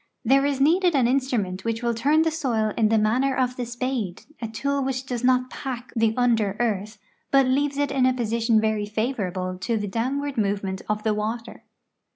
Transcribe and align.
There 0.25 0.47
is 0.47 0.59
needed 0.59 0.95
an 0.95 1.07
instrument 1.07 1.63
which 1.63 1.83
will 1.83 1.93
turn 1.93 2.23
the 2.23 2.31
soil 2.31 2.73
in 2.75 2.89
the 2.89 2.97
manner 2.97 3.35
of 3.37 3.55
the 3.55 3.67
spade, 3.67 4.23
a 4.41 4.47
tool 4.47 4.83
which 4.83 5.05
does 5.05 5.23
not 5.23 5.51
pack 5.51 5.93
the 5.95 6.15
under 6.17 6.57
earth, 6.59 6.97
but 7.29 7.45
leaves 7.45 7.77
it 7.77 7.91
in 7.91 8.07
a 8.07 8.13
position 8.15 8.59
very 8.59 8.87
favorable 8.87 9.59
to 9.59 9.77
the 9.77 9.87
downward 9.87 10.37
movement 10.39 10.81
of 10.89 11.03
the 11.03 11.13
water. 11.13 11.65